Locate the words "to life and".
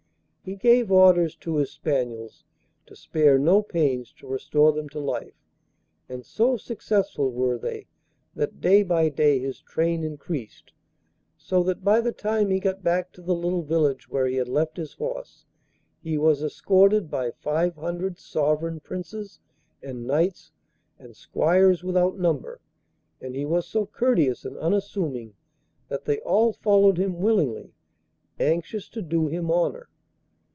4.89-6.25